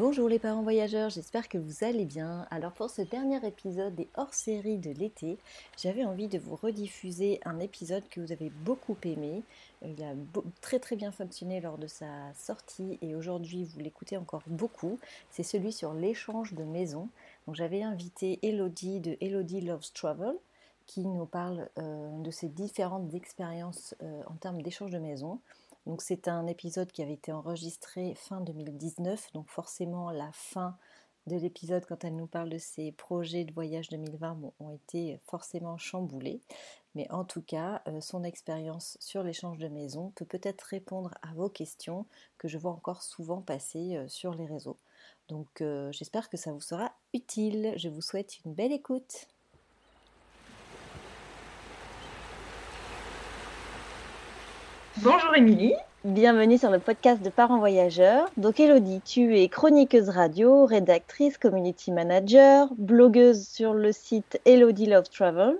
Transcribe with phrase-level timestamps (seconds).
[0.00, 2.46] Bonjour les parents voyageurs, j'espère que vous allez bien.
[2.50, 5.36] Alors pour ce dernier épisode des hors-série de l'été,
[5.76, 9.42] j'avais envie de vous rediffuser un épisode que vous avez beaucoup aimé.
[9.84, 10.14] Il a
[10.62, 14.98] très très bien fonctionné lors de sa sortie et aujourd'hui vous l'écoutez encore beaucoup.
[15.28, 17.10] C'est celui sur l'échange de maisons.
[17.46, 20.32] Donc j'avais invité Elodie de Elodie Loves Travel
[20.86, 25.40] qui nous parle euh, de ses différentes expériences euh, en termes d'échange de maisons.
[25.86, 30.76] Donc c'est un épisode qui avait été enregistré fin 2019, donc forcément la fin
[31.26, 35.76] de l'épisode quand elle nous parle de ses projets de voyage 2020 ont été forcément
[35.78, 36.40] chamboulés.
[36.94, 41.32] Mais en tout cas, euh, son expérience sur l'échange de maison peut peut-être répondre à
[41.34, 44.78] vos questions que je vois encore souvent passer euh, sur les réseaux.
[45.28, 47.74] Donc euh, j'espère que ça vous sera utile.
[47.76, 49.28] Je vous souhaite une belle écoute.
[54.98, 55.74] Bonjour Émilie.
[56.04, 58.28] Bienvenue sur le podcast de Parents Voyageurs.
[58.36, 65.08] Donc Elodie, tu es chroniqueuse radio, rédactrice, community manager, blogueuse sur le site Elodie Love
[65.08, 65.56] Travel.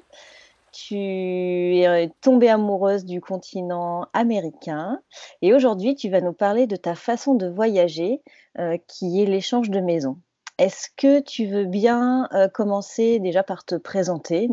[0.72, 5.00] Tu es tombée amoureuse du continent américain
[5.42, 8.20] et aujourd'hui tu vas nous parler de ta façon de voyager
[8.58, 10.18] euh, qui est l'échange de maisons.
[10.58, 14.50] Est-ce que tu veux bien euh, commencer déjà par te présenter,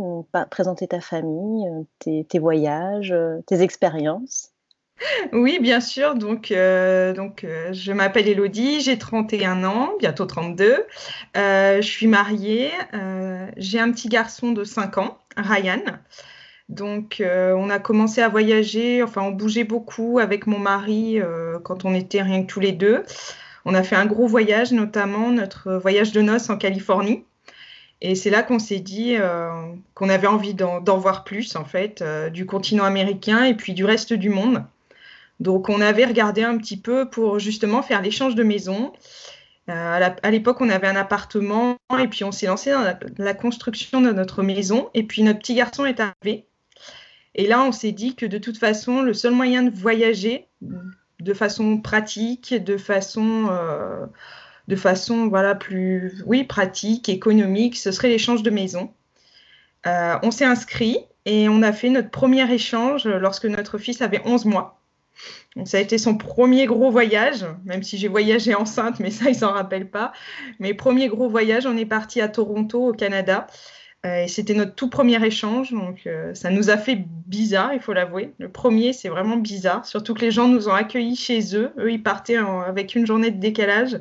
[0.50, 1.68] présenter ta famille,
[2.08, 3.14] euh, tes voyages,
[3.48, 4.54] tes expériences?
[5.34, 6.16] Oui, bien sûr.
[6.16, 10.86] Donc, euh, euh, je m'appelle Elodie, j'ai 31 ans, bientôt 32.
[11.36, 12.72] Euh, je suis mariée,
[13.58, 15.82] j'ai un petit garçon de 5 ans, Ryan.
[16.70, 21.20] Donc, on a commencé à voyager, enfin, on bougeait beaucoup avec mon mari
[21.64, 23.04] quand on était rien que tous les deux.
[23.66, 27.26] On a fait un gros voyage, notamment notre voyage de noces en Californie.
[28.02, 29.16] Et c'est là qu'on s'est dit
[29.94, 34.14] qu'on avait envie d'en voir plus, en fait, du continent américain et puis du reste
[34.14, 34.64] du monde.
[35.40, 38.94] Donc on avait regardé un petit peu pour justement faire l'échange de maisons.
[39.70, 44.02] Euh, à l'époque, on avait un appartement et puis on s'est lancé dans la, construction
[44.02, 44.90] de notre maison.
[44.94, 46.46] Et puis notre petit garçon est arrivé.
[47.36, 50.48] Et là, on s'est dit que de toute façon, le seul moyen de voyager
[51.20, 54.06] de façon pratique, de façon, euh,
[55.30, 58.94] voilà plus, oui, pratique, économique, ce serait l'échange de maison.
[59.86, 64.22] Euh, on s'est inscrit et on a fait notre premier échange lorsque notre fils avait
[64.26, 64.77] 11 mois
[65.66, 69.36] ça a été son premier gros voyage, même si j'ai voyagé enceinte, mais ça, il
[69.36, 70.14] s'en rappelle pas.
[70.60, 73.48] Mais premier gros voyage, on est parti à Toronto, au Canada.
[74.06, 77.80] Euh, et c'était notre tout premier échange, donc euh, ça nous a fait bizarre, il
[77.80, 78.32] faut l'avouer.
[78.38, 81.72] Le premier, c'est vraiment bizarre, surtout que les gens nous ont accueillis chez eux.
[81.80, 84.00] Eux, ils partaient avec une journée de décalage.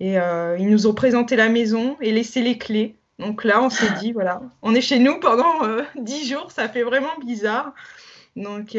[0.00, 2.96] Et euh, ils nous ont présenté la maison et laissé les clés.
[3.18, 5.60] Donc là, on s'est dit, voilà, on est chez nous pendant
[5.96, 7.72] dix jours, ça fait vraiment bizarre.
[8.36, 8.76] Donc,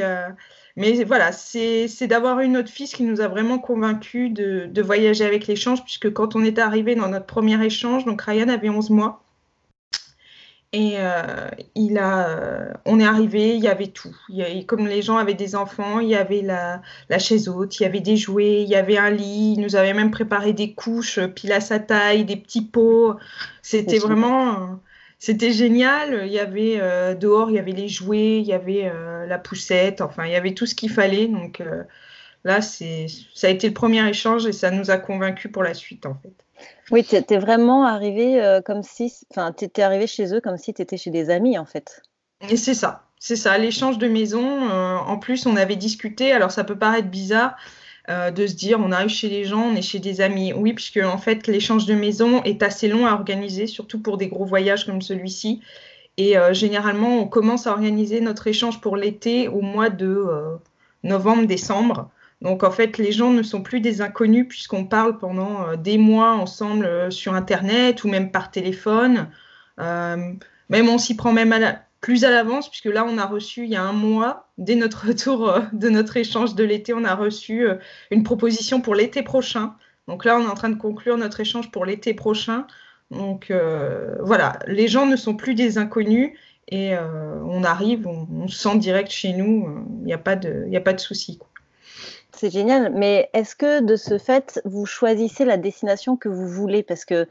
[0.80, 5.46] mais voilà, c'est d'avoir eu notre fils qui nous a vraiment convaincus de, voyager avec
[5.46, 9.22] l'échange, puisque quand on est arrivé dans notre premier échange, donc Ryan avait 11 mois,
[10.72, 14.16] et euh, il a, on est arrivé, il y avait tout.
[14.30, 17.84] Il comme les gens avaient des enfants, il y avait la, la, chaise haute, il
[17.84, 20.74] y avait des jouets, il y avait un lit, il nous avait même préparé des
[20.74, 23.16] couches pile à sa taille, des petits pots.
[23.64, 24.80] C'était vraiment
[25.20, 26.26] c'était génial.
[26.26, 29.38] Il y avait euh, dehors, il y avait les jouets, il y avait euh, la
[29.38, 31.28] poussette, enfin, il y avait tout ce qu'il fallait.
[31.28, 31.84] Donc euh,
[32.46, 35.74] là, c'est, ça a été le premier échange et ça nous a convaincus pour la
[35.74, 36.34] suite, en fait.
[36.92, 40.74] Oui, tu étais vraiment arrivé comme si, enfin, tu étais arrivé chez eux comme si
[40.74, 42.02] tu étais chez des amis, en fait.
[42.50, 44.70] Et c'est ça, c'est ça, l'échange de maison.
[44.70, 47.56] en plus, on avait discuté, alors ça peut paraître bizarre,
[48.10, 50.54] euh, de se dire on arrive chez les gens, on est chez des amis.
[50.54, 54.28] Oui, puisque en fait l'échange de maison est assez long à organiser, surtout pour des
[54.28, 55.62] gros voyages comme celui-ci.
[56.18, 60.56] Et euh, généralement, on commence à organiser notre échange pour l'été au mois de euh,
[61.04, 62.10] novembre-décembre.
[62.42, 66.36] Donc en fait, les gens ne sont plus des inconnus puisqu'on parle pendant des mois
[66.36, 69.28] ensemble sur Internet ou même par téléphone.
[69.78, 73.64] même on s'y prend même à la, plus à l'avance, puisque là, on a reçu
[73.64, 77.04] il y a un mois, dès notre retour euh, de notre échange de l'été, on
[77.04, 77.76] a reçu euh,
[78.12, 79.76] une proposition pour l'été prochain.
[80.08, 82.66] Donc là, on est en train de conclure notre échange pour l'été prochain.
[83.12, 86.38] Donc euh, voilà, les gens ne sont plus des inconnus
[86.72, 89.68] et on arrive, on, se sent direct chez nous,
[90.02, 91.40] il n'y a pas de, y a pas de souci.
[92.40, 96.84] C'est génial, mais est-ce que de ce fait, vous choisissez la destination que vous voulez?
[96.84, 97.28] Parce que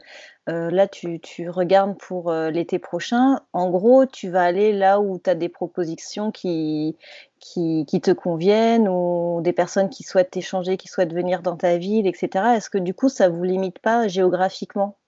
[0.50, 1.18] euh, là, tu,
[1.48, 3.40] regardes pour euh, l'été prochain.
[3.54, 6.98] En gros, tu vas aller là où tu as des propositions qui,
[7.40, 12.06] qui, te conviennent ou des personnes qui souhaitent échanger, qui souhaitent venir dans ta ville,
[12.06, 12.56] etc.
[12.56, 14.98] Est-ce que du coup, ça ne vous limite pas géographiquement?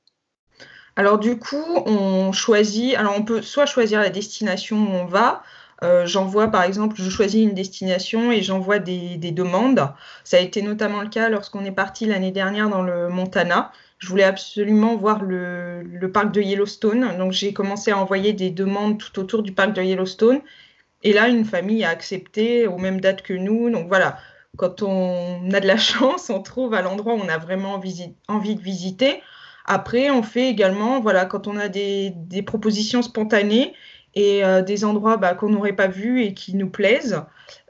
[0.97, 5.43] Alors du coup, on choisit, alors on peut soit choisir la destination où on va,
[5.83, 9.93] euh, j'envoie par exemple, je choisis une destination et j'envoie des, demandes.
[10.25, 13.73] Ça a été notamment le cas lorsqu'on est parti l'année dernière dans le Montana.
[13.99, 17.17] je voulais absolument voir le, parc de Yellowstone.
[17.19, 20.41] Donc j'ai commencé à envoyer des demandes tout autour du parc de Yellowstone.
[21.03, 23.71] Et là, une famille a accepté aux mêmes dates que nous.
[23.71, 24.19] Donc voilà,
[24.57, 27.81] quand on a de la chance, on trouve à l'endroit où on a vraiment
[28.29, 29.23] envie de visiter.
[29.67, 33.75] Après, on fait également, voilà, quand on a des propositions spontanées
[34.15, 37.23] et euh, des endroits bah, qu'on n'aurait pas vus et qui nous plaisent,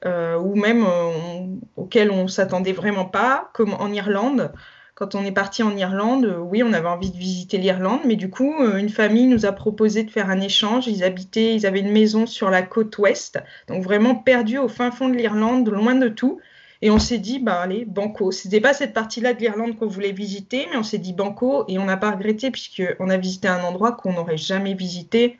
[0.04, 1.46] euh, ou même euh,
[1.76, 4.52] auxquels on s'attendait vraiment pas, comme en Irlande.
[4.94, 8.28] Quand on est parti en Irlande, oui, on avait envie de visiter l'Irlande, mais du
[8.28, 10.88] coup, une famille nous a proposé de faire un échange.
[10.88, 14.90] Ils habitaient, ils avaient une maison sur la côte ouest, donc vraiment perdu au fin
[14.90, 16.38] fond de l'Irlande, loin de tout.
[16.82, 18.30] Et on s'est dit, bah allez, banco.
[18.30, 21.78] C'était pas cette partie-là de l'Irlande qu'on voulait visiter, mais on s'est dit banco et
[21.78, 25.38] on n'a pas regretté puisqu'on a visité un endroit qu'on n'aurait jamais visité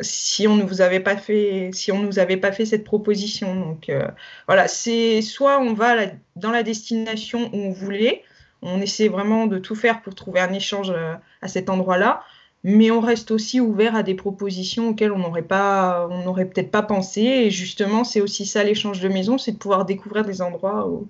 [0.00, 3.54] si on ne vous avait pas fait, si on nous avait pas fait cette proposition.
[3.54, 4.08] Donc euh,
[4.46, 5.94] voilà, c'est soit on va
[6.36, 8.22] dans la destination où on voulait,
[8.62, 12.22] on essaie vraiment de tout faire pour trouver un échange euh, à cet endroit-là,
[12.64, 16.70] mais on reste aussi ouvert à des propositions auxquelles on n'aurait pas, on n'aurait peut-être
[16.70, 17.22] pas pensé.
[17.22, 21.08] Et justement, c'est aussi ça l'échange de maison, c'est de pouvoir découvrir des endroits où,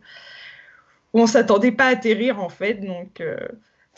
[1.14, 2.74] où on s'attendait pas à atterrir en fait.
[2.74, 3.22] Donc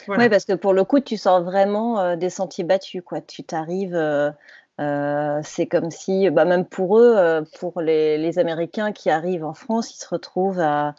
[0.08, 3.20] Oui, parce que pour le coup, tu sors vraiment des sentiers battus, quoi.
[3.20, 3.96] Tu t'arrives,
[4.80, 9.52] euh, c'est comme si, bah, même pour eux, euh, pour les, Américains qui arrivent en
[9.54, 10.94] France, ils se retrouvent à,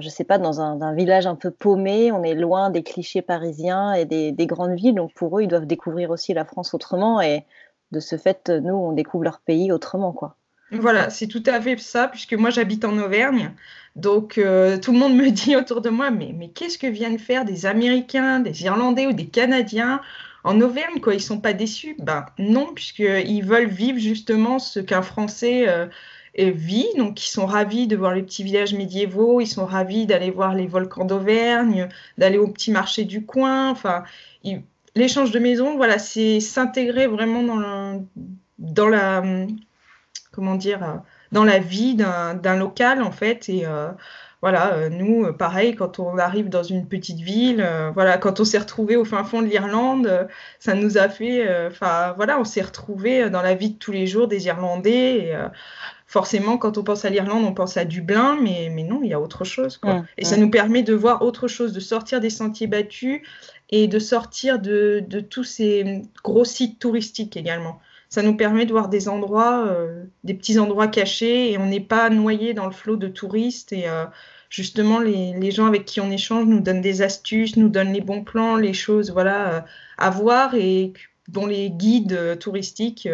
[0.00, 2.12] je sais pas, dans un, village un peu paumé.
[2.12, 4.94] On est loin des clichés parisiens et des, grandes villes.
[4.94, 7.20] Donc pour eux, ils doivent découvrir aussi la France autrement.
[7.20, 7.44] Et
[7.92, 10.36] de ce fait, nous, on découvre leur pays autrement, quoi.
[10.72, 13.52] Voilà, c'est tout à fait ça, puisque moi j'habite en Auvergne.
[13.96, 17.18] Donc euh, tout le monde me dit autour de moi, mais, mais qu'est-ce que viennent
[17.18, 20.00] faire des Américains, des Irlandais ou des Canadiens
[20.44, 21.96] en Auvergne, quoi, ils sont pas déçus?
[21.98, 25.86] Ben non, puisqu'ils veulent vivre justement ce qu'un Français euh,
[26.38, 26.88] vit.
[26.96, 30.54] Donc ils sont ravis de voir les petits villages médiévaux, ils sont ravis d'aller voir
[30.54, 33.70] les volcans d'Auvergne, d'aller au petit marché du coin.
[33.70, 34.04] Enfin,
[34.94, 38.06] l'échange de maisons, voilà, c'est s'intégrer vraiment dans,
[38.58, 39.22] dans la
[40.40, 40.96] comment dire euh,
[41.32, 43.88] dans la vie d'un local en fait et euh,
[44.42, 48.44] voilà, euh, nous, pareil, quand on arrive dans une petite ville, euh, voilà, quand on
[48.46, 50.28] s'est retrouvé au fin fond de l'Irlande,
[50.58, 54.06] ça nous a fait, enfin, voilà, on s'est retrouvé dans la vie de tous les
[54.06, 55.18] jours des Irlandais.
[55.18, 55.36] Et,
[56.06, 59.12] forcément, quand on pense à l'Irlande, on pense à Dublin, mais, mais non, il y
[59.12, 59.76] a autre chose.
[59.76, 59.96] Quoi.
[59.96, 60.40] Mmh, et ça mmh.
[60.40, 63.20] nous permet de voir autre chose, de sortir des sentiers battus
[63.68, 67.78] et de sortir de, de tous ces gros sites touristiques également
[68.10, 71.80] ça nous permet de voir des endroits, euh, des petits endroits cachés et on n'est
[71.80, 73.72] pas noyé dans le flot de touristes.
[73.72, 74.04] Et euh,
[74.50, 78.24] justement, les, gens avec qui on échange nous donnent des astuces, nous donnent les bons
[78.24, 79.60] plans, les choses voilà, euh,
[79.96, 80.92] à voir et
[81.28, 83.08] dont les guides touristiques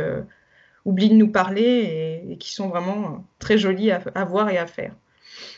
[0.87, 4.95] oublient de nous parler et, qui sont vraiment très jolis à, voir et à faire.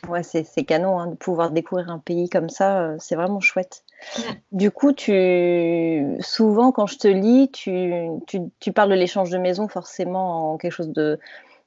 [0.09, 3.85] Ouais, c'est canon hein, de pouvoir découvrir un pays comme ça, c'est vraiment chouette.
[4.53, 10.53] Du coup, tu souvent quand je te lis, tu, parles de l'échange de maison forcément
[10.53, 11.19] en quelque chose de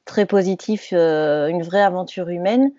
[0.06, 2.72] très positif, euh, une vraie aventure humaine.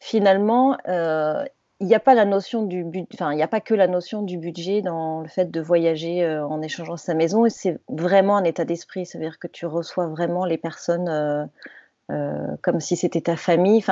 [0.00, 1.44] Finalement, euh,
[1.80, 2.84] il n'y a pas la notion du
[3.20, 6.96] a pas que la notion du budget dans le fait de voyager euh, en échangeant
[6.96, 7.46] sa maison.
[7.46, 9.06] Et c'est vraiment un état d'esprit.
[9.06, 11.48] C'est-à-dire que tu reçois vraiment les personnes
[12.62, 13.82] comme si c'était ta famille.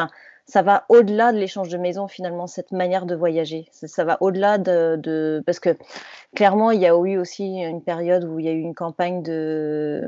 [0.48, 3.68] Ça va au-delà de l'échange de maison finalement cette manière de voyager.
[3.72, 5.76] Ça, va au-delà de, parce que
[6.36, 9.22] clairement il y a eu aussi une période où il y a eu une campagne
[9.22, 10.02] de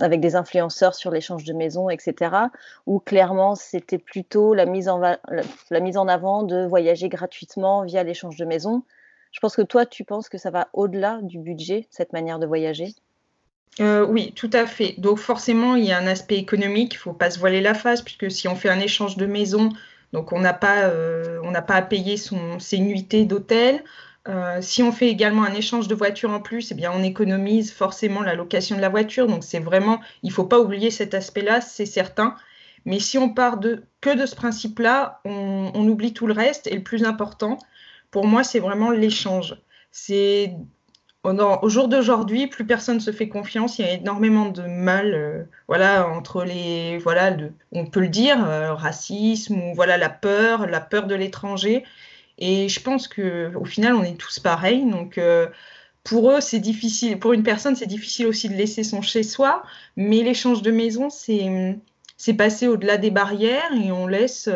[0.00, 2.36] avec des influenceurs sur l'échange de maison etc
[2.86, 8.02] où clairement c'était plutôt la mise en la mise en avant de voyager gratuitement via
[8.02, 8.82] l'échange de maison.
[9.30, 12.46] Je pense que toi tu penses que ça va au-delà du budget cette manière de
[12.46, 12.88] voyager?
[13.80, 14.94] Euh, oui, tout à fait.
[14.98, 17.74] Donc forcément, il y a un aspect économique, il ne faut pas se voiler la
[17.74, 19.70] face, puisque si on fait un échange de maison,
[20.12, 23.84] donc on n'a pas, euh, pas à payer son, ses nuitées d'hôtel.
[24.28, 27.72] Euh, si on fait également un échange de voiture en plus, eh bien on économise
[27.72, 29.26] forcément la location de la voiture.
[29.26, 32.34] Donc c'est vraiment, il ne faut pas oublier cet aspect-là, c'est certain.
[32.86, 36.66] Mais si on part de, que de ce principe-là, on, on oublie tout le reste.
[36.68, 37.58] Et le plus important,
[38.10, 39.56] pour moi, c'est vraiment l'échange.
[39.90, 40.54] C'est
[41.32, 43.78] au jour d'aujourd'hui, plus personne se fait confiance.
[43.78, 47.36] Il y a énormément de mal, euh, voilà, entre les, voilà,
[47.72, 51.84] on peut le dire, euh, racisme ou voilà la peur, la peur de l'étranger.
[52.38, 54.84] Et je pense que au final, on est tous pareils.
[54.84, 55.48] Donc euh,
[56.04, 57.18] pour eux, c'est difficile.
[57.18, 59.62] Pour une personne, c'est difficile aussi de laisser son chez soi.
[59.96, 61.78] Mais l'échange de maison, c'est
[62.18, 64.48] c'est passer au-delà des barrières et on laisse.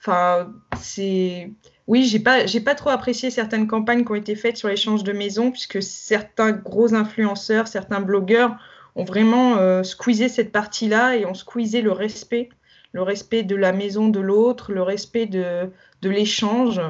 [0.00, 1.50] Enfin, c'est
[1.86, 5.04] oui, j'ai pas, j'ai pas trop apprécié certaines campagnes qui ont été faites sur l'échange
[5.04, 8.56] de maisons, puisque certains gros influenceurs, certains blogueurs
[8.96, 12.48] ont vraiment euh, squeezé cette partie-là et ont squeezé le respect,
[12.92, 15.70] le respect de la maison de l'autre, le respect de,
[16.02, 16.80] de l'échange.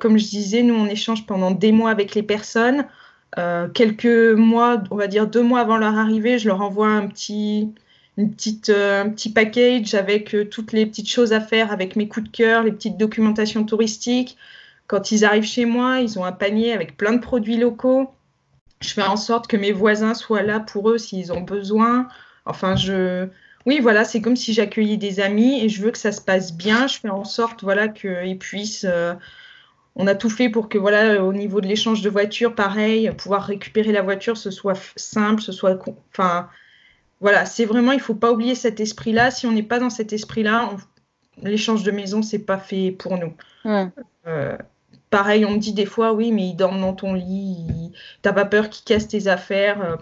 [0.00, 2.86] comme je disais, nous, on échange pendant des mois avec les personnes.
[3.72, 7.72] quelques mois, on va dire deux mois avant leur arrivée, je leur envoie un petit,
[8.18, 12.26] une petite, un petit package avec toutes les petites choses à faire, avec mes coups
[12.26, 14.36] de cœur, les petites documentations touristiques.
[14.86, 18.10] Quand ils arrivent chez moi, ils ont un panier avec plein de produits locaux.
[18.80, 22.08] Je fais en sorte que mes voisins soient là pour eux s'ils ont besoin.
[22.44, 23.28] Enfin, je,
[23.64, 26.52] oui, voilà, c'est comme si j'accueillais des amis et je veux que ça se passe
[26.52, 26.86] bien.
[26.88, 28.86] Je fais en sorte, voilà, qu'ils puissent.
[28.88, 29.14] Euh,
[29.94, 33.44] on a tout fait pour que, voilà, au niveau de l'échange de voitures, pareil, pouvoir
[33.44, 35.78] récupérer la voiture, ce soit simple, ce soit,
[36.12, 36.48] enfin,
[37.22, 39.30] voilà, c'est vraiment, il faut pas oublier cet esprit-là.
[39.30, 40.70] Si on n'est pas dans cet esprit-là,
[41.40, 43.32] l'échange de maison, c'est pas fait pour nous.
[44.26, 44.58] Euh,
[45.08, 48.44] pareil, on me dit des fois, oui, mais ils dorment dans ton lit, t'as pas
[48.44, 49.98] peur qu'ils cassent tes affaires.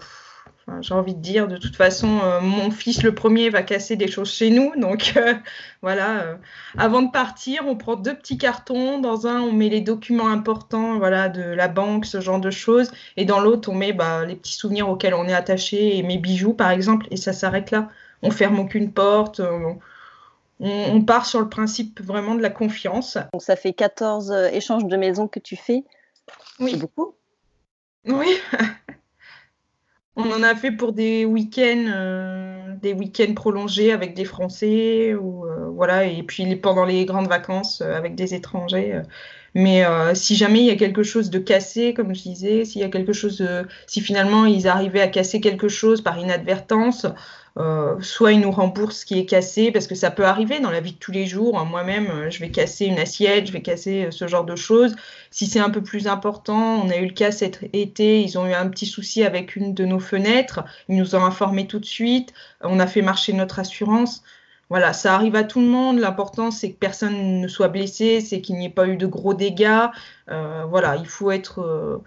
[0.81, 4.07] J'ai envie de dire, de toute façon, euh, mon fils le premier va casser des
[4.07, 4.73] choses chez nous.
[4.77, 5.33] Donc euh,
[5.81, 6.35] voilà, euh,
[6.77, 8.99] avant de partir, on prend deux petits cartons.
[8.99, 12.91] Dans un, on met les documents importants voilà, de la banque, ce genre de choses.
[13.17, 16.17] Et dans l'autre, on met bah, les petits souvenirs auxquels on est attaché et mes
[16.17, 17.07] bijoux, par exemple.
[17.11, 17.89] Et ça s'arrête là.
[18.21, 19.39] On ferme aucune porte.
[19.39, 19.79] On,
[20.59, 23.17] on, part sur le principe vraiment de la confiance.
[23.33, 25.83] Donc ça fait 14 échanges de maisons que tu fais.
[26.59, 26.71] Oui.
[26.73, 27.15] C'est beaucoup.
[28.05, 28.27] Oui.
[30.17, 35.45] On en a fait pour des week-ends, euh, des week-ends prolongés avec des Français, ou
[35.45, 39.01] euh, voilà, et puis pendant les grandes vacances euh, avec des étrangers.
[39.53, 42.85] Mais si jamais il y a quelque chose de cassé, comme je disais, s'il y
[42.85, 43.45] a quelque chose,
[43.85, 47.05] si finalement ils arrivaient à casser quelque chose par inadvertance,
[47.57, 50.71] euh, soit ils nous remboursent ce qui est cassé, parce que ça peut arriver dans
[50.71, 51.59] la vie de tous les jours.
[51.59, 51.65] Hein.
[51.65, 54.95] Moi-même, euh, je vais casser une assiette, je vais casser euh, ce genre de choses.
[55.31, 58.47] Si c'est un peu plus important, on a eu le cas cet été, ils ont
[58.47, 61.85] eu un petit souci avec une de nos fenêtres, ils nous ont informé tout de
[61.85, 64.23] suite, on a fait marcher notre assurance.
[64.69, 65.99] Voilà, ça arrive à tout le monde.
[65.99, 69.33] L'important, c'est que personne ne soit blessé, c'est qu'il n'y ait pas eu de gros
[69.33, 69.87] dégâts.
[70.27, 72.01] voilà, il faut être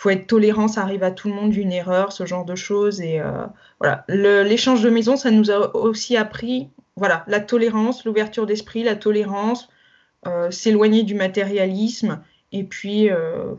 [0.00, 3.02] faut être tolérant, ça arrive à tout le monde, une erreur, ce genre de choses.
[3.02, 3.44] Et euh,
[3.80, 8.96] voilà, l'échange de maison, ça nous a aussi appris, voilà, la tolérance, l'ouverture d'esprit, la
[8.96, 9.68] tolérance,
[10.26, 13.52] euh, s'éloigner du matérialisme, et puis, euh,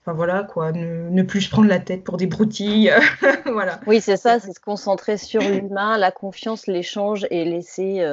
[0.00, 2.92] enfin voilà, quoi, ne, plus se prendre la tête pour des broutilles,
[3.46, 3.80] voilà.
[3.88, 8.06] Oui, c'est ça, c'est se concentrer sur l'humain, la confiance, l'échange, et laisser.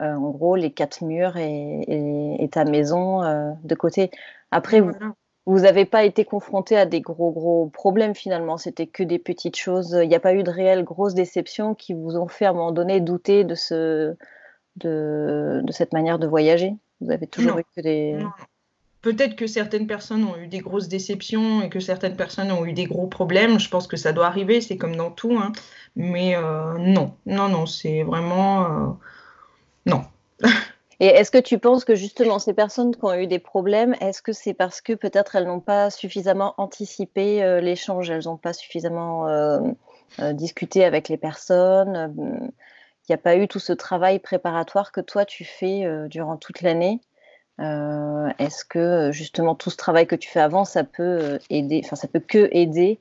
[0.00, 3.20] en gros, les quatre murs et, ta maison
[3.62, 4.10] de côté.
[4.50, 4.92] Après, vous
[5.46, 9.98] n'avez pas été confronté à des gros gros problèmes finalement, c'était que des petites choses.
[10.02, 12.54] Il n'y a pas eu de réelles grosses déceptions qui vous ont fait à un
[12.54, 14.16] moment donné douter de ce
[14.76, 16.74] de, de cette manière de voyager?
[17.00, 18.18] Vous avez toujours eu que des.
[19.02, 22.72] Peut-être que certaines personnes ont eu des grosses déceptions et que certaines personnes ont eu
[22.72, 23.60] des gros problèmes.
[23.60, 25.36] Je pense que ça doit arriver, c'est comme dans tout.
[25.36, 25.52] Hein.
[25.94, 28.86] Mais euh, non, non, non, c'est vraiment euh,
[29.84, 30.04] non.
[31.00, 34.22] Et est-ce que tu penses que justement ces personnes qui ont eu des problèmes, est-ce
[34.22, 38.52] que c'est parce que peut-être elles n'ont pas suffisamment anticipé euh, l'échange, elles n'ont pas
[38.52, 39.60] suffisamment euh,
[40.20, 45.00] euh, discuté avec les personnes, il n'y a pas eu tout ce travail préparatoire que
[45.00, 47.00] toi tu fais durant toute l'année
[47.58, 52.08] Est-ce que justement tout ce travail que tu fais avant, ça peut aider, enfin ça
[52.08, 52.98] peut que aider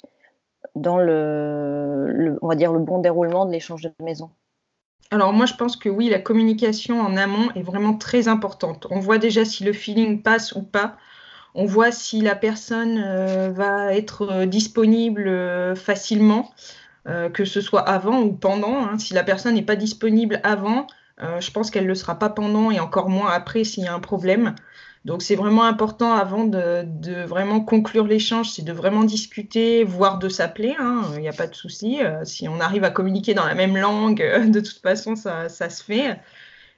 [0.76, 4.32] dans le, on va dire le bon déroulement de l'échange de maison?
[5.14, 8.88] Alors moi, je pense que oui, la communication en amont est vraiment très importante.
[8.90, 10.98] On voit déjà si le feeling passe ou pas.
[11.54, 16.52] On voit si la personne euh, va être euh, disponible euh, facilement,
[17.34, 18.88] que ce soit avant ou pendant.
[18.88, 18.98] Hein.
[18.98, 20.88] Si la personne n'est pas disponible avant,
[21.20, 23.94] je pense qu'elle ne le sera pas pendant et encore moins après s'il y a
[23.94, 24.56] un problème.
[25.06, 30.30] Donc c'est vraiment important avant de, vraiment conclure l'échange, c'est de vraiment discuter, voire de
[30.30, 32.02] s'appeler, il hein, n'y a pas de souci.
[32.02, 35.70] Euh, si on arrive à communiquer dans la même langue, de toute façon, ça, ça
[35.70, 36.20] se fait.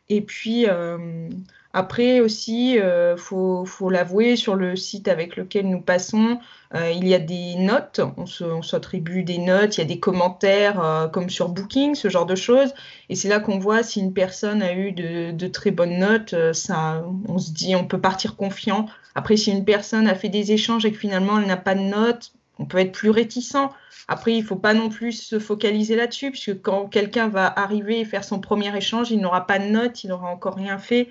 [0.10, 1.30] Et puis, euh,
[1.78, 6.40] après aussi, il euh, faut, l'avouer, sur le site avec lequel nous passons,
[6.74, 10.82] euh, il y a des notes, on s'attribue des notes, il y a des commentaires
[10.82, 12.74] euh, comme sur Booking, ce genre de choses.
[13.10, 17.04] Et c'est là qu'on voit si une personne a eu de, très bonnes notes, ça,
[17.28, 18.86] on se dit, on peut partir confiant.
[19.14, 21.82] Après, si une personne a fait des échanges et que finalement elle n'a pas de
[21.82, 23.68] notes, on peut être plus réticent.
[24.08, 28.00] Après, il ne faut pas non plus se focaliser là-dessus, puisque quand quelqu'un va arriver
[28.00, 31.10] et faire son premier échange, il n'aura pas de notes, il n'aura encore rien fait.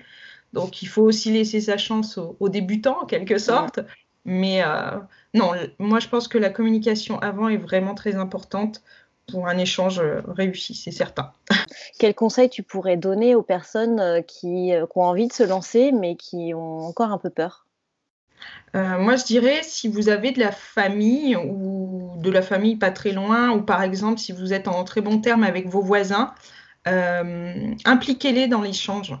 [0.55, 3.81] Donc il faut aussi laisser sa chance aux, débutants en quelque sorte.
[4.23, 4.97] Mais euh,
[5.35, 8.81] non, moi je pense que la communication avant est vraiment très importante
[9.29, 11.31] pour un échange euh, réussi, c'est certain.
[11.99, 16.15] Quel conseil tu pourrais donner aux personnes euh, qui, ont envie de se lancer mais
[16.15, 17.65] qui ont encore un peu peur?
[18.73, 23.13] Moi, je dirais si vous avez de la famille ou de la famille pas très
[23.13, 26.33] loin, ou par exemple si vous êtes en très bon terme avec vos voisins,
[26.85, 29.13] impliquez-les dans l'échange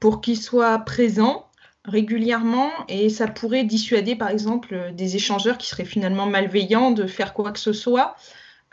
[0.00, 1.46] pour qu'ils soient présents,
[1.84, 7.32] régulièrement et ça pourrait dissuader par exemple des échangeurs qui seraient finalement malveillants de faire
[7.32, 8.16] quoi que ce soit.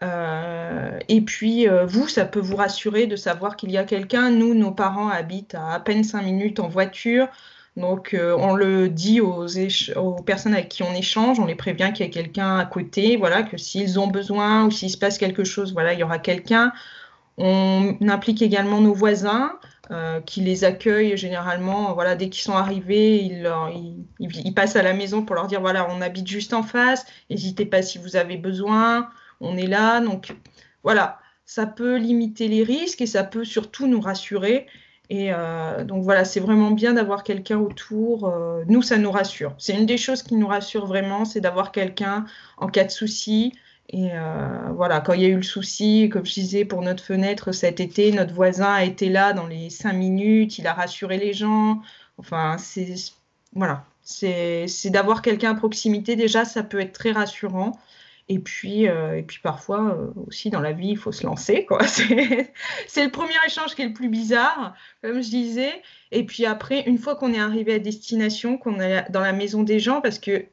[0.04, 4.30] Euh, et puis euh, vous, ça peut vous rassurer de savoir qu'il y a quelqu'un.
[4.30, 7.28] Nous, nos parents habitent à à peine cinq minutes en voiture.
[7.78, 9.46] Donc euh, on le dit aux,
[9.96, 13.18] aux, personnes avec qui on échange, on les prévient qu'il y a quelqu'un à côté,
[13.18, 16.18] voilà, que s'ils ont besoin ou s'il se passe quelque chose, voilà, il y aura
[16.18, 16.74] quelqu'un.
[17.38, 19.60] On implique également nos voisins.
[19.90, 21.94] Euh, qui les accueillent généralement.
[21.94, 26.02] Voilà, dès qu'ils sont arrivés, ils, passent à la maison pour leur dire voilà, on
[26.02, 27.06] habite juste en face.
[27.30, 29.08] N'hésitez pas si vous avez besoin.
[29.40, 30.02] On est là.
[30.02, 30.36] Donc
[30.84, 34.68] voilà, ça peut limiter les risques et ça peut surtout nous rassurer.
[35.10, 38.28] Et euh, donc voilà, c'est vraiment bien d'avoir quelqu'un autour.
[38.28, 39.56] Euh, nous, ça nous rassure.
[39.58, 42.26] C'est une des choses qui nous rassure vraiment, c'est d'avoir quelqu'un
[42.58, 43.54] en cas de souci.
[43.90, 47.04] Et euh, voilà, quand il y a eu le souci, comme je disais, pour notre
[47.04, 51.18] fenêtre cet été, notre voisin a été là dans les cinq minutes, il a rassuré
[51.18, 51.82] les gens.
[52.18, 52.96] Enfin, c'est
[53.54, 57.80] voilà, c'est d'avoir quelqu'un à proximité déjà, ça peut être très rassurant.
[58.30, 61.66] Et puis, euh, et puis parfois euh, aussi dans la vie, il faut se lancer.
[62.88, 65.82] C'est le premier échange qui est le plus bizarre, comme je disais.
[66.12, 69.64] Et puis après, une fois qu'on est arrivé à destination, qu'on est dans la maison
[69.64, 70.46] des gens, parce que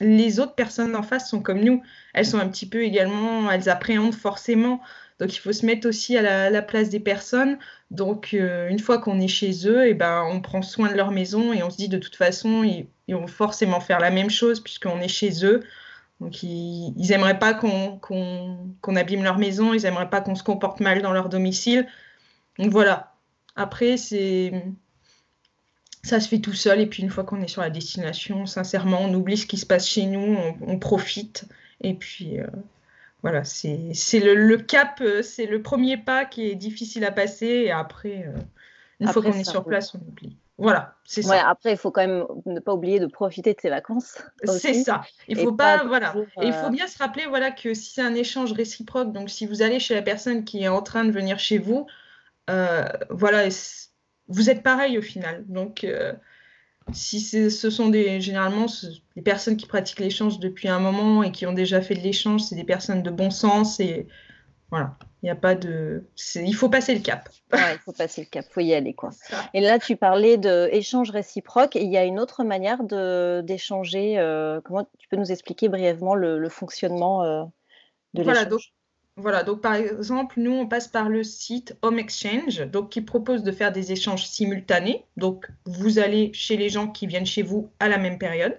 [0.00, 1.82] les autres personnes en face sont comme nous.
[2.14, 4.80] Elles sont un petit peu également, elles appréhendent forcément.
[5.20, 7.58] Donc il faut se mettre aussi à la, place des personnes.
[7.90, 10.96] Donc euh, une fois qu'on est chez eux, et eh ben, on prend soin de
[10.96, 14.30] leur maison et on se dit de toute façon, ils, vont forcément faire la même
[14.30, 15.62] chose puisqu'on est chez eux.
[16.20, 21.02] Donc ils n'aimeraient pas qu'on abîme leur maison, ils n'aimeraient pas qu'on se comporte mal
[21.02, 21.86] dans leur domicile.
[22.58, 23.14] Donc voilà.
[23.56, 24.52] Après, c'est
[26.04, 26.80] ça se fait tout seul.
[26.80, 29.66] Et puis une fois qu'on est sur la destination, sincèrement, on oublie ce qui se
[29.66, 31.46] passe chez nous, on, profite.
[31.80, 32.46] Et puis euh,
[33.22, 37.46] voilà, c'est le, cap, euh, c'est le premier pas qui est difficile à passer.
[37.46, 38.38] Et après, euh,
[39.00, 40.36] une fois qu'on est sur place, on oublie.
[40.56, 41.48] Voilà, c'est ça.
[41.48, 44.22] Après, il faut quand même ne pas oublier de profiter de ses vacances.
[44.44, 45.02] C'est ça.
[45.26, 46.14] Il faut pas, voilà.
[46.40, 49.62] il faut bien se rappeler, voilà, que si c'est un échange réciproque, donc si vous
[49.62, 51.88] allez chez la personne qui est en train de venir chez vous,
[52.46, 53.50] voilà,
[54.28, 55.44] vous êtes pareil au final.
[55.46, 56.12] Donc, euh,
[56.92, 58.66] si ce sont des, généralement
[59.16, 62.42] des personnes qui pratiquent l'échange depuis un moment et qui ont déjà fait de l'échange,
[62.42, 64.06] c'est des personnes de bon sens et
[64.70, 64.96] voilà.
[65.22, 66.04] Il n'y a pas de.
[66.34, 67.30] Il faut passer le cap.
[67.52, 68.92] il faut passer le cap, il faut y aller.
[68.92, 69.10] Quoi.
[69.54, 72.82] Et là, tu parlais d'échange réciproque et il y a une autre manière
[73.42, 74.18] d'échanger.
[74.18, 77.44] Euh, comment tu peux nous expliquer brièvement le, fonctionnement euh,
[78.12, 78.34] de l'échange?
[78.34, 78.60] voilà, donc
[79.62, 83.72] par exemple, nous, on passe par le site Home Exchange, donc qui propose de faire
[83.72, 85.04] des échanges simultanés.
[85.16, 88.56] Donc, vous allez chez les gens qui viennent chez vous à la même période.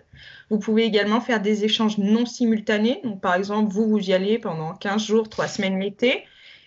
[0.49, 3.01] Vous pouvez également faire des échanges non simultanés.
[3.03, 6.23] Donc, par exemple, vous, vous y allez pendant 15 jours, 3 semaines l'été,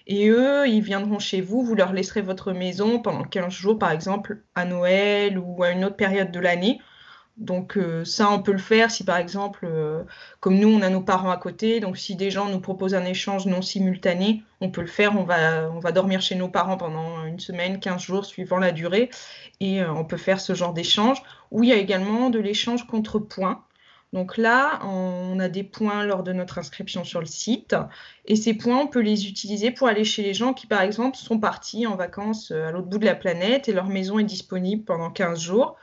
[0.07, 3.93] et eux, ils viendront chez vous, vous leur laisserez votre maison pendant 15 jours, par
[3.93, 6.81] exemple, à Noël ou à une autre période de l'année.
[7.39, 10.03] Donc euh, ça, on peut le faire si par exemple, euh,
[10.41, 13.05] comme nous, on a nos parents à côté, donc si des gens nous proposent un
[13.05, 16.77] échange non simultané, on peut le faire, on va, on va dormir chez nos parents
[16.77, 19.09] pendant une semaine, 15 jours, suivant la durée,
[19.61, 21.23] et euh, on peut faire ce genre d'échange.
[21.53, 23.65] Ou il y a également de l'échange contre points.
[24.13, 27.77] Donc là, on a des points lors de notre inscription sur le site,
[28.25, 31.17] et ces points, on peut les utiliser pour aller chez les gens qui, par exemple,
[31.17, 34.83] sont partis en vacances à l'autre bout de la planète et leur maison est disponible
[34.85, 35.77] pendant 15 jours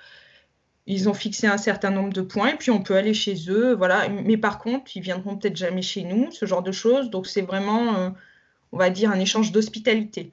[0.88, 3.74] ils ont fixé un certain nombre de points et puis on peut aller chez eux,
[3.74, 4.08] voilà.
[4.10, 7.10] Mais par contre, ils viendront peut-être jamais chez nous, ce genre de choses.
[7.10, 8.10] Donc c'est vraiment, euh,
[8.72, 10.32] on va dire, un échange d'hospitalité.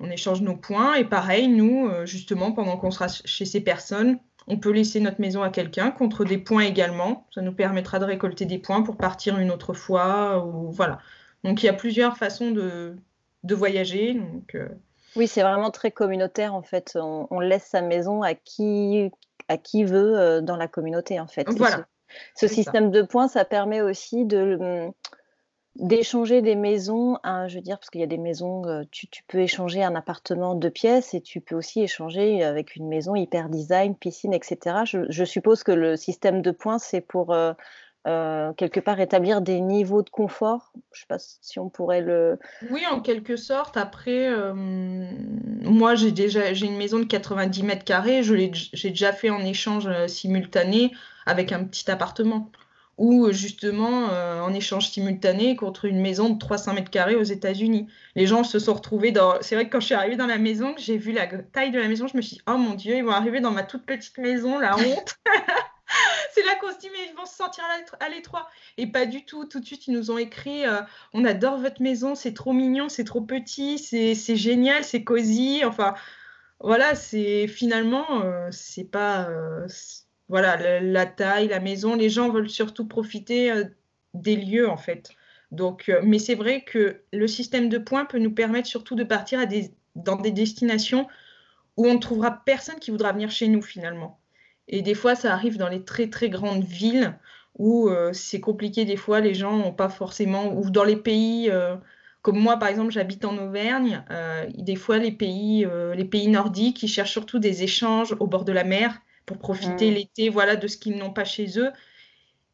[0.00, 4.18] On échange nos points et pareil, nous, euh, justement, pendant qu'on sera chez ces personnes,
[4.46, 7.26] on peut laisser notre maison à quelqu'un contre des points également.
[7.34, 10.44] Ça nous permettra de récolter des points pour partir une autre fois.
[10.70, 10.98] Voilà.
[11.44, 12.96] Donc il y a plusieurs façons de,
[13.44, 14.20] voyager.
[14.54, 14.68] Euh,
[15.16, 16.98] Oui, c'est vraiment très communautaire en fait.
[17.00, 19.10] on, laisse sa maison à qui,
[19.52, 21.48] à qui veut euh, dans la communauté en fait.
[21.50, 21.86] Voilà.
[22.34, 24.92] Ce, système de points, ça permet aussi de hum,
[25.76, 29.38] d'échanger des maisons, je veux dire, parce qu'il y a des maisons, euh, tu, peux
[29.38, 33.96] échanger un appartement de pièces et tu peux aussi échanger avec une maison hyper design,
[33.96, 34.82] piscine, etc.
[34.84, 37.54] Je, suppose que le système de points, c'est pour euh,
[38.08, 40.72] euh, quelque part établir des niveaux de confort.
[40.92, 42.38] Je ne sais pas si on pourrait le.
[42.70, 43.76] Oui, en quelque sorte.
[43.76, 48.24] Après, euh, moi, j'ai déjà j'ai une maison de 90 mètres carrés.
[48.24, 48.34] Je
[48.72, 50.92] j'ai déjà fait en échange euh, simultané
[51.26, 52.50] avec un petit appartement.
[52.98, 57.88] Ou justement en échange simultané contre une maison de 300 mètres carrés aux États-Unis.
[58.14, 59.36] Les gens se sont retrouvés dans.
[59.40, 61.80] C'est vrai que quand je suis arrivée dans la maison, j'ai vu la taille de
[61.80, 63.86] la maison, je me suis dit, oh mon Dieu, ils vont arriver dans ma toute
[63.86, 65.16] petite maison, la honte.
[66.34, 67.64] c'est là qu'on se dit, mais ils vont se sentir
[68.00, 68.48] à l'étroit.
[68.76, 69.44] Et pas du tout.
[69.44, 70.80] Tout de suite, ils nous ont écrit euh,
[71.12, 75.62] On adore votre maison, c'est trop mignon, c'est trop petit, c'est génial, c'est cosy.
[75.64, 75.94] Enfin,
[76.60, 79.28] voilà, c'est finalement, c'est pas,
[80.28, 83.52] voilà, la, taille, la maison, les gens veulent surtout profiter
[84.14, 85.10] des lieux en fait.
[85.50, 89.40] Donc, mais c'est vrai que le système de points peut nous permettre surtout de partir
[89.94, 91.06] dans des destinations
[91.76, 94.21] où on ne trouvera personne qui voudra venir chez nous finalement.
[94.68, 97.18] Et des fois, ça arrive dans les très très grandes villes
[97.58, 101.50] où euh, c'est compliqué des fois, les gens n'ont pas forcément, ou dans les pays
[101.50, 101.76] euh,
[102.22, 106.82] comme moi par exemple, j'habite en Auvergne, euh, des fois les pays, les pays nordiques,
[106.82, 109.94] ils cherchent surtout des échanges au bord de la mer pour profiter mmh.
[109.94, 111.70] l'été, voilà, de ce qu'ils n'ont pas chez eux.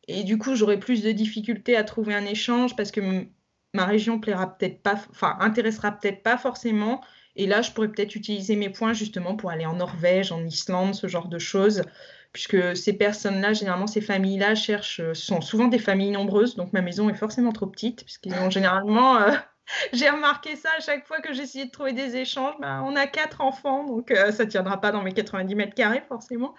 [0.07, 3.27] Et du coup, j'aurais plus de difficultés à trouver un échange parce que
[3.75, 7.03] ma région plaira peut-être pas, enfin intéressera peut-être pas forcément.
[7.39, 10.95] Et là, je pourrais peut-être utiliser mes points justement pour aller en Norvège, en Islande,
[10.95, 11.83] ce genre de choses.
[12.33, 16.57] Puisque ces personnes-là, généralement, ces familles-là cherchent, euh, sont souvent des familles nombreuses.
[16.57, 19.19] Donc ma maison est forcément trop petite, puisqu'ils ont généralement.
[19.19, 19.31] Euh,
[19.93, 22.55] j'ai remarqué ça à chaque fois que j'essayais de trouver des échanges.
[22.61, 25.75] Ben, on a quatre enfants, donc euh, ça ne tiendra pas dans mes 90 mètres
[25.75, 26.55] carrés, forcément.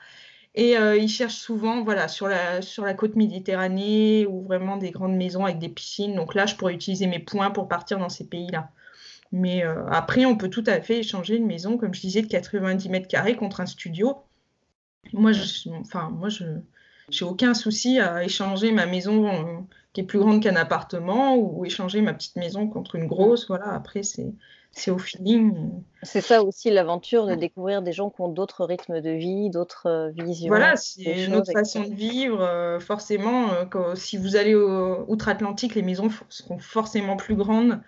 [0.56, 5.16] Et ils cherchent souvent voilà, sur, la, sur la côte méditerranée ou vraiment des grandes
[5.16, 6.16] maisons avec des piscines.
[6.16, 8.70] Donc là, je pourrais utiliser mes points pour partir dans ces pays-là.
[9.32, 12.28] Mais euh, après, on peut tout à fait échanger une maison, comme je disais, de
[12.28, 14.18] 90 mètres carrés contre un studio.
[15.14, 19.60] Moi, je, enfin, moi, je n'ai aucun souci à échanger ma maison euh,
[19.94, 23.48] qui est plus grande qu'un appartement ou échanger ma petite maison contre une grosse.
[23.48, 24.34] Voilà, après, c'est
[24.72, 25.72] c'est au feeling.
[26.04, 29.88] C'est ça aussi l'aventure de découvrir des gens qui ont d'autres rythmes de vie, d'autres
[29.88, 30.50] euh, visions.
[30.50, 32.78] Voilà, c'est une autre façon de vivre.
[32.80, 33.50] forcément,
[33.96, 37.80] si vous allez outre-Atlantique, les maisons seront forcément plus grandes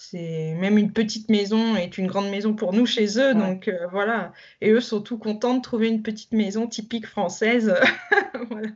[0.00, 3.88] c'est même une petite maison est une grande maison pour nous chez eux, donc euh,
[3.90, 4.32] voilà.
[4.60, 7.74] Et eux sont tout contents de trouver une petite maison typique française.
[8.48, 8.68] voilà.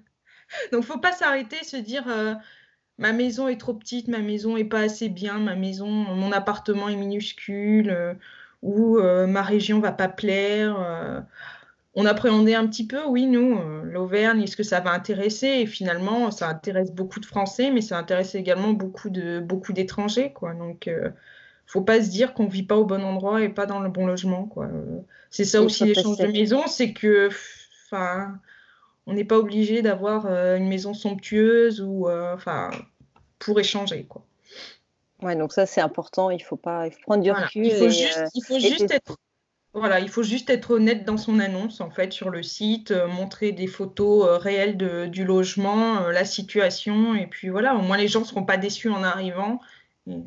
[0.72, 2.34] Donc faut pas s'arrêter, se dire euh,
[2.98, 6.88] ma maison est trop petite, ma maison est pas assez bien, ma maison, mon appartement
[6.88, 8.14] est minuscule, euh,
[8.62, 11.24] ou ma région va pas plaire
[11.94, 15.46] on appréhendait un petit peu, oui, nous, euh, l'Auvergne, est-ce que ça va intéresser?
[15.46, 20.32] Et finalement, ça intéresse beaucoup de Français, mais ça intéresse également beaucoup de beaucoup d'étrangers,
[20.32, 20.54] quoi.
[20.54, 21.10] Donc, ne euh,
[21.66, 24.06] faut pas se dire qu'on vit pas au bon endroit et pas dans le bon
[24.06, 24.68] logement, quoi.
[25.30, 27.28] c'est ça aussi l'échange de maison, c'est que,
[27.86, 28.38] enfin,
[29.06, 32.70] on n'est pas obligé d'avoir euh, une maison somptueuse ou, enfin,
[33.38, 34.24] pour échanger, quoi.
[35.20, 36.30] Ouais, donc ça c'est important.
[36.30, 37.66] Il faut pas, il faut prendre du recul.
[37.66, 39.16] Il faut juste, il faut juste être
[39.74, 43.06] voilà, il faut juste être honnête dans son annonce, en fait, sur le site, euh,
[43.06, 44.76] montrer des photos euh, réelles
[45.10, 48.58] du logement, euh, la situation, et puis voilà, au moins les gens ne seront pas
[48.58, 49.60] déçus en arrivant.
[50.06, 50.22] Il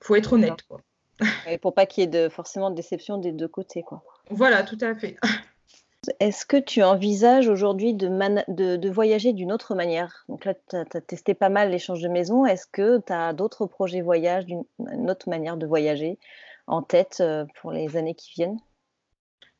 [0.00, 0.80] faut être honnête, quoi.
[1.48, 4.02] Et pour pas qu'il y ait de, forcément de déception des deux côtés, quoi.
[4.30, 5.16] Voilà, tout à fait.
[6.20, 10.24] Est-ce que tu envisages aujourd'hui de, de, voyager d'une autre manière?
[10.28, 12.44] Donc là, tu as, testé pas mal l'échange de maison.
[12.44, 16.18] Est-ce que tu as d'autres projets voyage, d'une autre manière de voyager?
[16.66, 18.58] En tête euh, pour les années qui viennent?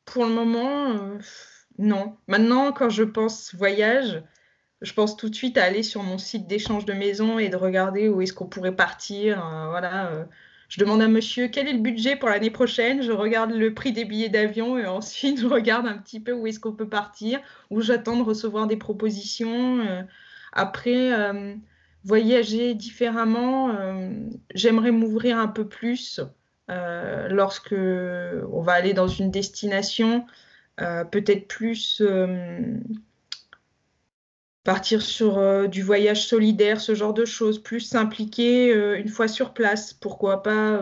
[0.04, 1.18] Pour le moment, euh,
[1.78, 2.16] non.
[2.28, 4.22] Maintenant, quand je pense voyage,
[4.80, 7.56] je pense tout de suite à aller sur mon site d'échange de maison et de
[7.56, 9.44] regarder où est-ce qu'on pourrait partir.
[9.44, 10.26] Euh, voilà.
[10.68, 13.02] je demande à monsieur quel est le budget pour l'année prochaine?
[13.02, 16.46] Je regarde le prix des billets d'avion et ensuite je regarde un petit peu où
[16.46, 17.40] est-ce qu'on peut partir,
[17.70, 20.06] où j'attends de recevoir des propositions.
[20.52, 21.12] après,
[22.04, 23.74] voyager différemment,
[24.54, 26.20] j'aimerais m'ouvrir un peu plus
[26.70, 30.26] euh, lorsque on va aller dans une destination,
[30.80, 32.78] euh, peut-être plus euh,
[34.64, 39.92] partir sur du voyage solidaire, ce genre de choses, plus s'impliquer une fois sur place.
[39.92, 40.80] Pourquoi pas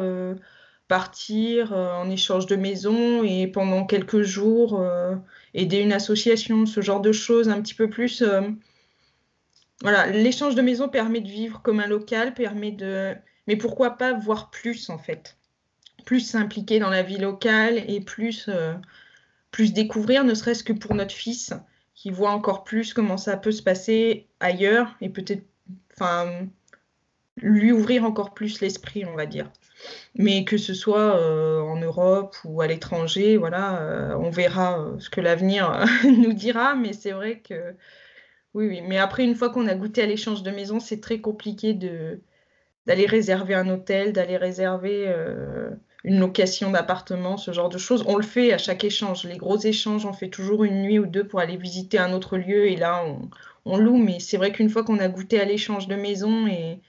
[0.89, 4.85] partir en échange de maison et pendant quelques jours
[5.55, 8.23] aider une association, ce genre de choses, un petit peu plus.
[9.81, 13.17] voilà, l'échange de maison permet de vivre comme un local, permet de.
[13.49, 15.37] Mais pourquoi pas voir plus en fait
[16.05, 18.75] plus s'impliquer dans la vie locale et plus, euh,
[19.51, 21.53] plus découvrir, ne serait-ce que pour notre fils,
[21.95, 25.45] qui voit encore plus comment ça peut se passer ailleurs et peut-être
[27.37, 29.51] lui ouvrir encore plus l'esprit, on va dire.
[30.15, 35.21] Mais que ce soit euh, en Europe ou à l'étranger, euh, on verra ce que
[35.21, 37.75] l'avenir nous dira, mais c'est vrai que
[38.55, 38.81] oui, oui.
[38.83, 42.21] Mais après, une fois qu'on a goûté à l'échange de maison, c'est très compliqué de
[42.87, 45.07] d'aller réserver un hôtel, d'aller réserver
[46.05, 48.05] une location d'appartement, ce genre de choses.
[48.07, 49.25] On le fait à chaque échange.
[49.25, 52.37] Les gros échanges, on fait toujours une nuit ou deux pour aller visiter un autre
[52.37, 53.05] lieu et là,
[53.65, 53.99] on, loue.
[53.99, 56.81] Mais c'est vrai qu'une fois qu'on a goûté à l'échange de maison et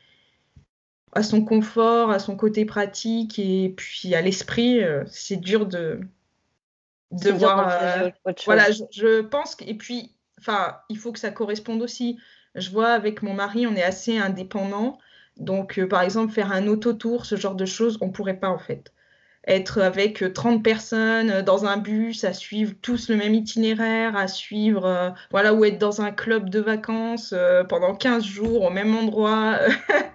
[1.13, 5.99] à son confort, à son côté pratique et puis à l'esprit, euh, c'est dur de,
[7.11, 7.69] de voir.
[7.69, 8.09] Euh,
[8.45, 12.17] voilà, je, pense que, et puis, enfin, il faut que ça corresponde aussi.
[12.55, 14.97] Je vois avec mon mari, on est assez indépendant.
[15.37, 18.59] Donc, euh, par exemple, faire un autotour, ce genre de choses, on pourrait pas en
[18.59, 18.91] fait.
[19.47, 25.13] Être avec 30 personnes dans un bus, à suivre tous le même itinéraire, à suivre,
[25.31, 27.33] voilà, ou être dans un club de vacances
[27.69, 29.59] pendant 15 jours au même endroit.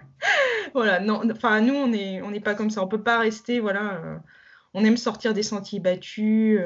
[0.74, 2.82] voilà, non, enfin, nous, on n'est on pas comme ça.
[2.82, 4.00] On peut pas rester, voilà.
[4.74, 6.60] on aime sortir des sentiers battus.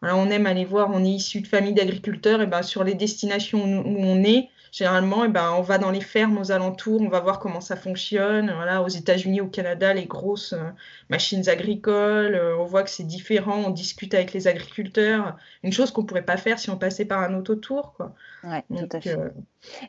[0.00, 2.94] voilà, on aime aller voir, on est issu de familles d'agriculteurs, et ben sur les
[2.94, 7.08] destinations où on est, Généralement, eh ben, on va dans les fermes aux alentours, on
[7.08, 8.52] va voir comment ça fonctionne.
[8.54, 10.70] Voilà, aux États-Unis, au Canada, les grosses euh,
[11.08, 15.36] machines agricoles, euh, on voit que c'est différent, on discute avec les agriculteurs.
[15.62, 17.96] Une chose qu'on ne pourrait pas faire si on passait par un autotour.
[18.44, 19.18] Ouais, tout à fait.
[19.18, 19.30] Euh,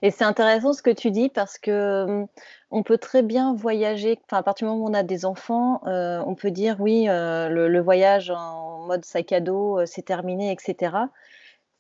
[0.02, 2.28] Et c'est intéressant ce que tu dis parce que hum,
[2.72, 4.20] on peut très bien voyager.
[4.26, 7.68] Enfin, à partir du moment où on a des enfants, on peut dire oui, le,
[7.68, 10.92] le, voyage en mode sac à dos, c'est terminé, etc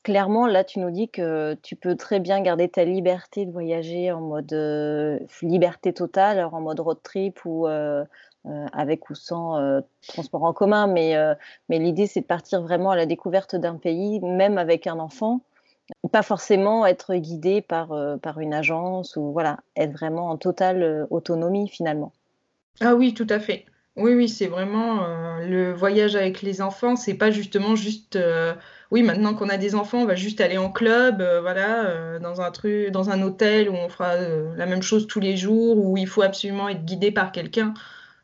[0.04, 4.12] clairement, là, tu nous dis que tu peux très bien garder ta liberté de voyager
[4.12, 8.04] en mode euh, liberté totale, en mode road trip ou euh,
[8.46, 10.88] euh, avec ou sans transport en commun.
[10.88, 11.16] Mais,
[11.70, 15.42] mais l'idée, c'est de partir vraiment à la découverte d'un pays, même avec un enfant.
[16.12, 17.90] Pas forcément être guidé par,
[18.22, 22.14] par une agence ou voilà, être vraiment en totale autonomie finalement.
[22.80, 23.66] Ah oui, tout à fait.
[24.00, 25.06] Oui, oui, c'est vraiment
[25.42, 28.18] le voyage avec les enfants, c'est pas justement juste
[28.92, 32.20] oui, maintenant qu'on a des enfants, on va juste aller en club, euh, voilà, euh,
[32.20, 35.38] dans un truc, dans un hôtel où on fera euh, la même chose tous les
[35.38, 37.74] jours, où il faut absolument être guidé par quelqu'un.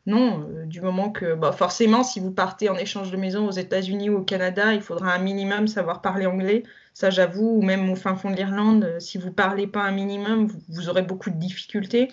[0.06, 4.10] Non, du moment que, bah, forcément, si vous partez en échange de maison aux États-Unis
[4.10, 6.62] ou au Canada, il faudra un minimum savoir parler anglais.
[6.94, 10.48] Ça, j'avoue, ou même au fin fond de l'Irlande, si vous parlez pas un minimum,
[10.68, 12.08] vous, aurez beaucoup de difficultés.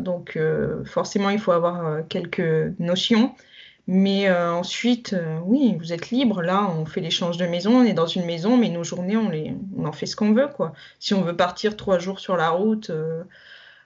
[0.00, 0.38] Donc,
[0.84, 3.34] forcément, il faut avoir quelques notions.
[3.92, 6.42] Mais euh, ensuite, euh, oui, vous êtes libre.
[6.42, 9.84] Là, on fait l'échange de maison, on est dans une maison, mais nos journées, on,
[9.84, 10.46] en fait ce qu'on veut.
[10.46, 10.72] Quoi.
[11.00, 13.24] Si on veut partir trois jours sur la route, euh,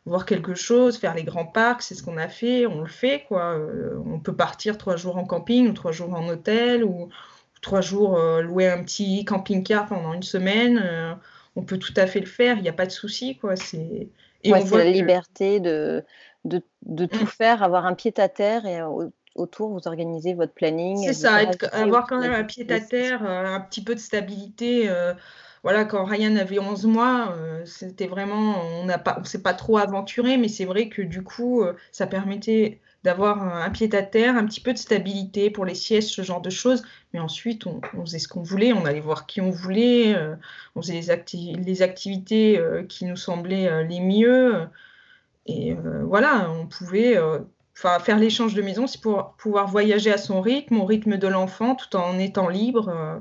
[0.04, 3.24] voir quelque chose, faire les grands parcs, c'est ce qu'on a fait, on le fait.
[3.28, 3.58] Quoi.
[4.04, 7.08] on peut partir trois jours en camping ou trois jours en hôtel ou,
[7.62, 11.16] trois jours louer un petit camping-car pendant une semaine.
[11.56, 13.38] on peut tout à fait le faire, il n'y a pas de souci.
[13.38, 13.56] Quoi.
[13.56, 14.08] C'est...
[14.44, 16.04] Et c'est la liberté de,
[16.44, 17.28] de, de tout mmh.
[17.28, 18.80] faire, avoir un pied à terre et
[19.34, 21.04] autour, vous organisez votre planning.
[21.04, 21.40] C'est ça,
[21.72, 24.88] avoir quand même un pied à terre, euh, un petit peu de stabilité.
[24.88, 25.14] Euh,
[25.62, 30.36] voilà, quand Ryan avait 11 mois, euh, c'était vraiment, on on s'est pas trop aventuré,
[30.36, 34.60] mais c'est vrai que du coup, ça permettait d'avoir un, pied à terre, un petit
[34.60, 36.82] peu de stabilité pour les siestes, ce genre de choses.
[37.12, 40.16] Mais ensuite, on, faisait ce qu'on voulait, on allait voir qui on voulait,
[40.74, 44.66] on faisait les, activités qui nous semblaient les mieux.
[45.46, 45.76] Et
[46.08, 47.16] voilà, on pouvait
[47.74, 51.74] faire l'échange de maison, c'est pour pouvoir voyager à son rythme, au rythme de l'enfant,
[51.74, 52.88] tout en étant libre.
[52.88, 53.18] Euh,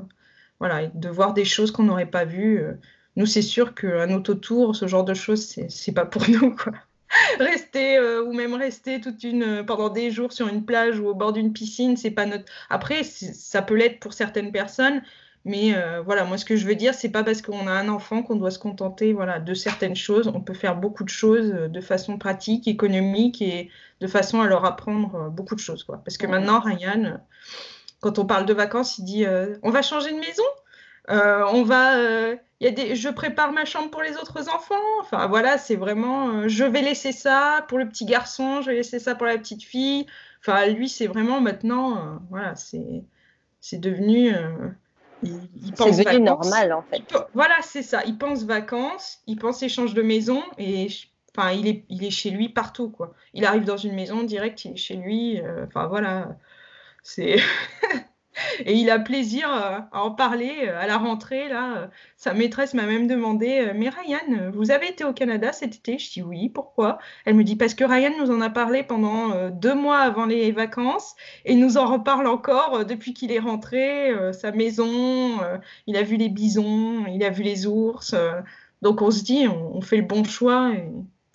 [0.60, 2.60] voilà, de voir des choses qu'on n'aurait pas vues.
[2.62, 2.74] Euh.
[3.16, 6.74] Nous, c'est sûr qu'un autotour, ce genre de choses, c'est pas pour nous, quoi.
[7.40, 11.14] rester euh, ou même rester toute une pendant des jours sur une plage ou au
[11.14, 12.46] bord d'une piscine, c'est pas notre.
[12.70, 15.02] Après, ça peut l'être pour certaines personnes,
[15.46, 17.90] mais euh, voilà, moi ce que je veux dire, c'est pas parce qu'on a un
[17.90, 20.28] enfant qu'on doit se contenter voilà, de certaines choses.
[20.28, 24.48] On peut faire beaucoup de choses euh, de façon pratique, économique et de façon à
[24.48, 25.84] leur apprendre euh, beaucoup de choses.
[25.84, 26.02] Quoi.
[26.04, 27.20] Parce que maintenant, Ryan,
[28.00, 29.26] quand on parle de vacances, il dit
[29.64, 30.44] on va changer de maison
[31.10, 31.98] on va,
[32.62, 34.76] y a des, je prépare ma chambre pour les autres enfants.
[35.02, 39.00] Enfin voilà, c'est vraiment, je vais laisser ça pour le petit garçon, je vais laisser
[39.00, 40.06] ça pour la petite fille.
[40.40, 43.04] Enfin lui, c'est vraiment maintenant, voilà, c'est,
[43.60, 44.34] c'est devenu
[45.24, 47.02] c'est devenu normal en fait.
[47.34, 48.04] voilà, c'est ça.
[48.06, 50.88] Il pense vacances, il pense échange de maison et
[51.36, 53.14] enfin, il est, il est chez lui partout quoi.
[53.34, 55.42] Il arrive dans une maison direct, il est chez lui.
[55.42, 56.38] Euh, enfin voilà,
[57.04, 57.38] c'est
[58.66, 61.48] Et il a plaisir euh, à en parler euh, à la rentrée.
[61.50, 65.76] Là, euh, sa maîtresse m'a même demandé Mais Ryan, vous avez été au Canada cet
[65.76, 68.84] été Je dis oui, pourquoi Elle me dit Parce que Ryan nous en a parlé
[68.84, 71.16] pendant deux mois avant les vacances
[71.46, 74.12] et nous en reparle encore depuis qu'il est rentré.
[74.34, 75.40] sa maison,
[75.88, 78.16] il a vu les bisons, il a vu les ours.
[78.82, 80.72] donc on se dit On, fait le bon choix.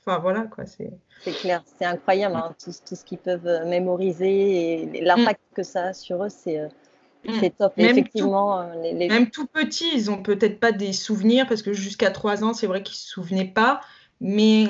[0.01, 0.67] Enfin voilà, quoi.
[0.67, 0.91] C'est.
[1.21, 5.55] C'est clair, c'est incroyable, hein, tout, ce qu'ils peuvent mémoriser et l'impact mm.
[5.55, 6.69] que ça a sur eux, c'est.
[7.41, 7.77] C'est top.
[7.77, 11.73] Même effectivement, tout, euh, même tout petits, ils ont peut-être pas des souvenirs parce que
[11.73, 13.81] jusqu'à 3 ans, c'est vrai qu'ils se souvenaient pas,
[14.21, 14.67] mais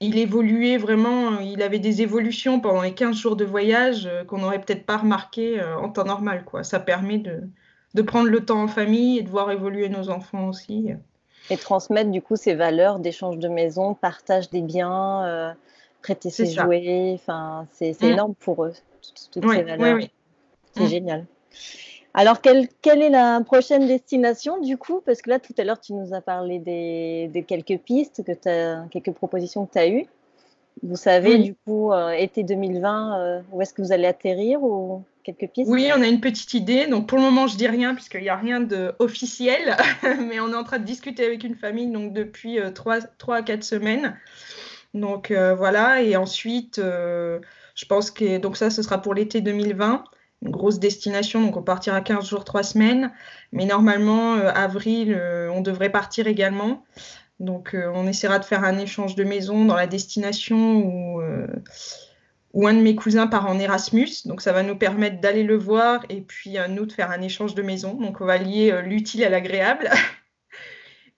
[0.00, 4.38] il évoluait vraiment, il avait des évolutions pendant les 15 jours de voyage euh, qu'on
[4.38, 6.44] n'aurait peut-être pas remarqué euh, en temps normal.
[6.44, 6.64] Quoi.
[6.64, 7.42] Ça permet de,
[7.94, 10.88] de, prendre le temps en famille et de voir évoluer nos enfants aussi.
[11.50, 15.54] Et transmettre du coup ces valeurs d'échange de maison, partage des biens,
[16.02, 18.06] prêter ses jouets, enfin, c'est mm.
[18.06, 18.72] énorme pour eux,
[19.32, 20.00] toutes, ces valeurs.
[20.74, 20.86] c'est mm.
[20.86, 21.26] génial.
[22.12, 25.00] Alors, quelle, est la prochaine destination du coup?
[25.04, 28.88] Parce que là, tout à l'heure, tu nous as parlé des, de quelques pistes, que
[28.88, 30.06] quelques propositions que tu as eues.
[30.82, 35.70] Vous savez, du coup, été 2020, où est-ce que vous allez atterrir ou quelques pistes?
[35.70, 36.86] Oui, on a une petite idée.
[36.86, 40.56] Donc pour le moment, je dis rien puisqu'il n'y a rien d'officiel, mais on est
[40.56, 44.16] en train de discuter avec une famille donc depuis 3, 3 à 4 semaines.
[44.94, 50.04] Donc voilà, et ensuite, je pense que donc ça, ce sera pour l'été 2020
[50.42, 53.12] une grosse destination, donc on partira 15 jours, 3 semaines.
[53.52, 56.84] Mais normalement, euh, avril, euh, on devrait partir également.
[57.40, 61.22] Donc euh, on essaiera de faire un échange de maison dans la destination où,
[62.52, 64.26] où un de mes cousins part en Erasmus.
[64.26, 67.54] Donc ça va nous permettre d'aller le voir et puis nous de faire un échange
[67.54, 67.94] de maison.
[67.94, 69.90] Donc on va lier l'utile à l'agréable.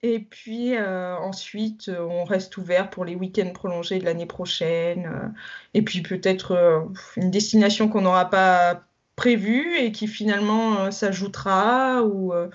[0.05, 5.33] Et puis ensuite, on reste ouvert pour les week-ends prolongés de l'année prochaine.
[5.73, 8.83] et puis peut-être une destination qu'on n'aura pas
[9.23, 12.49] prévu et qui finalement euh, s'ajoutera ou euh,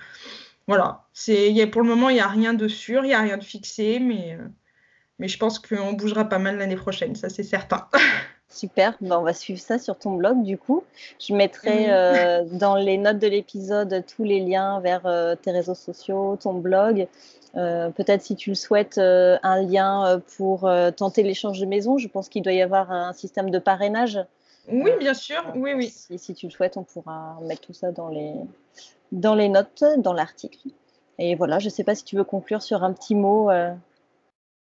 [0.67, 3.15] voilà c'est y a, pour le moment il n'y a rien de sûr il n'y
[3.15, 4.45] a rien de fixé mais euh,
[5.17, 7.87] mais je pense qu'on bougera pas mal l'année prochaine ça c'est certain
[8.51, 10.83] Super, ben, on va suivre ça sur ton blog du coup.
[11.19, 11.85] Je mettrai
[12.51, 15.03] dans les notes de l'épisode tous les liens vers
[15.39, 17.07] tes réseaux sociaux, ton blog.
[17.53, 21.99] Peut-être si tu le souhaites, un lien pour tenter l'échange de maison.
[21.99, 24.19] Je pense qu'il doit y avoir un système de parrainage
[24.71, 25.43] oui, bien sûr.
[25.55, 25.89] Oui, oui.
[25.89, 28.33] Si, tu le souhaites, on pourra mettre tout ça dans les,
[29.11, 30.69] dans les notes, dans l'article.
[31.17, 33.73] Et voilà, je ne sais pas si tu veux conclure sur un petit mot, euh,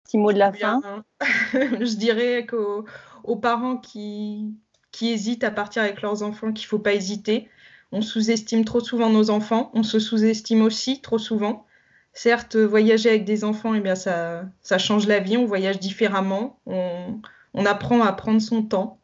[0.04, 0.82] petit mot de la fin.
[1.54, 4.54] je dirais qu'aux parents qui,
[4.92, 7.50] qui hésitent à partir avec leurs enfants qu'il ne faut pas hésiter.
[7.94, 11.66] On sous-estime trop souvent nos enfants, on se sous-estime aussi trop souvent.
[12.14, 16.60] Certes, voyager avec des enfants, eh bien, ça, ça change la vie, on voyage différemment,
[16.66, 17.20] on,
[17.54, 19.01] on apprend à prendre son temps.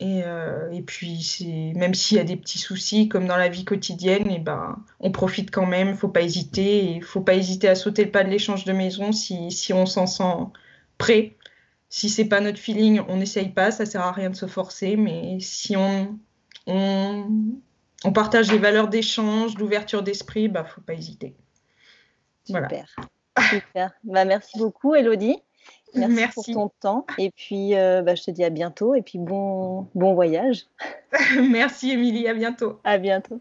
[0.00, 3.64] Et, euh, et puis, même s'il y a des petits soucis, comme dans la vie
[3.64, 6.84] quotidienne, et eh ben, on profite quand même, il faut pas hésiter.
[6.84, 9.86] Il faut pas hésiter à sauter le pas de l'échange de maison si, si on
[9.86, 10.46] s'en sent
[10.98, 11.36] prêt.
[11.88, 14.96] Si c'est pas notre feeling, on n'essaye pas, ça sert à rien de se forcer.
[14.96, 16.18] Mais si on,
[16.66, 17.28] on,
[18.04, 21.36] on partage les valeurs d'échange, d'ouverture d'esprit, il bah, ne faut pas hésiter.
[22.44, 22.96] Super.
[23.48, 23.92] Super.
[24.02, 25.36] Bah, merci beaucoup, Elodie.
[25.94, 27.06] Merci, pour ton temps.
[27.18, 28.94] Et puis, euh, bah, je te dis à bientôt.
[28.94, 30.66] Et puis, bon, bon voyage.
[31.50, 32.28] Merci, Émilie.
[32.28, 32.80] À bientôt.
[32.84, 33.40] À bientôt.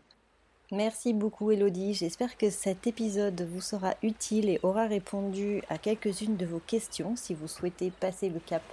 [0.73, 6.35] Merci beaucoup Elodie, j'espère que cet épisode vous sera utile et aura répondu à quelques-unes
[6.35, 8.63] de vos questions si vous souhaitez passer le cap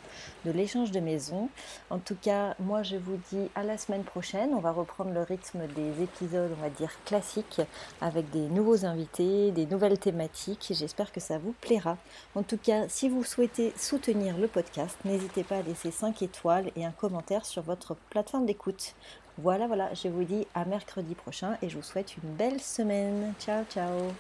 [0.47, 1.51] de l'échange de maison.
[1.91, 5.21] En tout cas, moi je vous dis à la semaine prochaine, on va reprendre le
[5.21, 7.61] rythme des épisodes, on va dire classiques,
[8.01, 11.99] avec des nouveaux invités, des nouvelles thématiques, j'espère que ça vous plaira.
[12.35, 16.71] En tout cas, si vous souhaitez soutenir le podcast, n'hésitez pas à laisser 5 étoiles
[16.77, 18.95] et un commentaire sur votre plateforme d'écoute.
[19.43, 23.33] Voilà, voilà, je vous dis à mercredi prochain et je vous souhaite une belle semaine.
[23.39, 24.11] Ciao, ciao